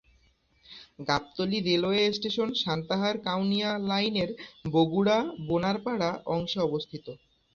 Gabtali 1.07 1.57
railway 1.61 2.03
station 2.13 2.49
সান্তাহার-কাউনিয়া 2.61 3.71
লাইনের 3.89 4.29
বগুড়া-বোনারপাড়া 4.73 6.09
অংশে 6.35 6.59
অবস্থিত। 6.61 7.05